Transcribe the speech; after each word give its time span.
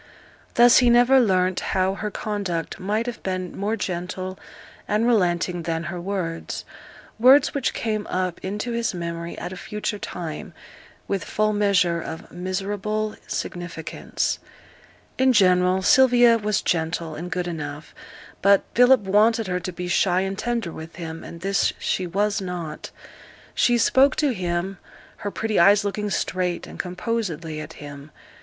Thus 0.55 0.79
he 0.79 0.89
never 0.89 1.19
learnt 1.19 1.59
how 1.59 1.93
her 1.93 2.09
conduct 2.09 2.79
might 2.79 3.05
have 3.05 3.21
been 3.21 3.55
more 3.55 3.75
gentle 3.75 4.39
and 4.87 5.05
relenting 5.05 5.61
than 5.61 5.83
her 5.93 6.01
words 6.01 6.65
words 7.19 7.53
which 7.53 7.75
came 7.75 8.07
up 8.07 8.39
into 8.43 8.71
his 8.71 8.95
memory 8.95 9.37
at 9.37 9.53
a 9.53 9.55
future 9.55 9.99
time, 9.99 10.55
with 11.07 11.23
full 11.23 11.53
measure 11.53 12.01
of 12.01 12.31
miserable 12.31 13.15
significance. 13.27 14.39
In 15.19 15.33
general, 15.33 15.83
Sylvia 15.83 16.39
was 16.39 16.63
gentle 16.63 17.13
and 17.13 17.29
good 17.29 17.47
enough; 17.47 17.93
but 18.41 18.63
Philip 18.73 19.01
wanted 19.01 19.45
her 19.45 19.59
to 19.59 19.71
be 19.71 19.87
shy 19.87 20.21
and 20.21 20.35
tender 20.35 20.71
with 20.71 20.95
him, 20.95 21.23
and 21.23 21.41
this 21.41 21.73
she 21.77 22.07
was 22.07 22.41
not. 22.41 22.89
She 23.53 23.77
spoke 23.77 24.15
to 24.15 24.33
him, 24.33 24.79
her 25.17 25.29
pretty 25.29 25.59
eyes 25.59 25.85
looking 25.85 26.09
straight 26.09 26.65
and 26.65 26.79
composedly 26.79 27.61
at 27.61 27.73
him. 27.73 28.09